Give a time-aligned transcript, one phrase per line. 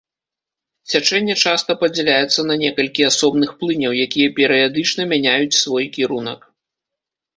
[0.91, 6.39] Цячэнне часта падзяляецца на некалькі асобных плыняў, якія перыядычна мяняюць свой кірунак.